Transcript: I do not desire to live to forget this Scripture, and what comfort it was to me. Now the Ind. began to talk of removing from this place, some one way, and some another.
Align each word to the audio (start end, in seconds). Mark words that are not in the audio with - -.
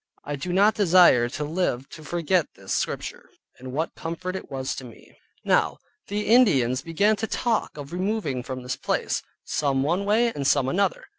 I 0.23 0.35
do 0.35 0.51
not 0.51 0.73
desire 0.73 1.29
to 1.29 1.43
live 1.43 1.87
to 1.89 2.03
forget 2.03 2.47
this 2.55 2.73
Scripture, 2.73 3.29
and 3.59 3.71
what 3.71 3.93
comfort 3.93 4.35
it 4.35 4.49
was 4.49 4.73
to 4.77 4.83
me. 4.83 5.15
Now 5.45 5.77
the 6.07 6.25
Ind. 6.27 6.81
began 6.83 7.15
to 7.17 7.27
talk 7.27 7.77
of 7.77 7.93
removing 7.93 8.41
from 8.41 8.63
this 8.63 8.75
place, 8.75 9.21
some 9.45 9.83
one 9.83 10.03
way, 10.05 10.33
and 10.33 10.47
some 10.47 10.67
another. 10.67 11.05